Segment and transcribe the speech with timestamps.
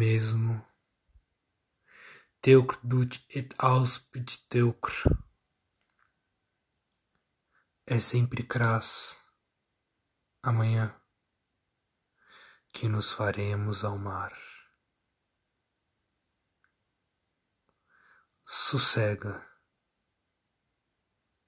[0.00, 0.66] mesmo.
[2.40, 4.94] Teucr dut et auspit teucr.
[7.86, 9.22] É sempre cras,
[10.42, 10.98] amanhã,
[12.72, 14.32] que nos faremos ao mar.
[18.46, 19.46] Sossega,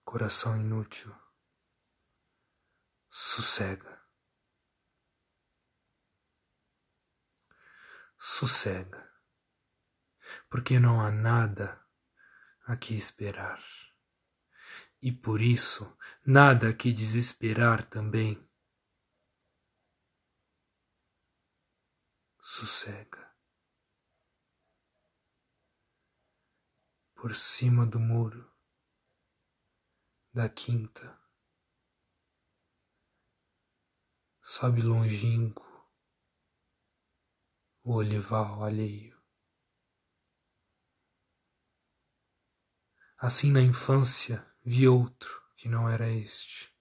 [0.05, 1.11] coração inútil,
[3.09, 3.92] sossega.
[8.25, 9.13] Sossega,
[10.49, 11.85] porque não há nada
[12.65, 13.61] a que esperar.
[15.03, 18.49] E por isso, nada a que desesperar também.
[22.41, 23.35] Sossega.
[27.17, 28.49] Por cima do muro
[30.33, 31.21] da quinta,
[34.41, 35.72] sobe longínquo
[37.93, 39.21] o olival alheio.
[43.19, 46.75] Assim na infância vi outro que não era este.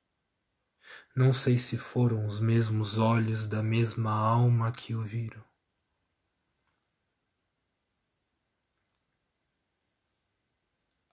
[1.13, 5.43] Não sei se foram os mesmos olhos da mesma alma que o viram.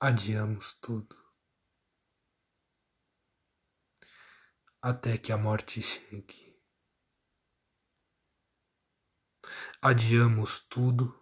[0.01, 1.17] Adiamos tudo.
[4.81, 6.48] Até que a morte chegue.
[9.81, 11.17] Adiamos tudo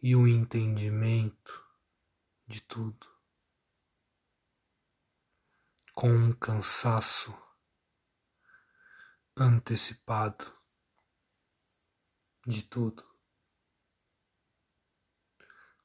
[0.00, 1.64] e o entendimento
[2.48, 3.06] de tudo,
[5.94, 7.32] com um cansaço
[9.36, 10.52] antecipado
[12.44, 13.08] de tudo,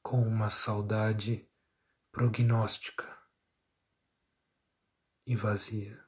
[0.02, 1.48] com uma saudade
[2.10, 3.16] prognóstica
[5.24, 6.07] e vazia.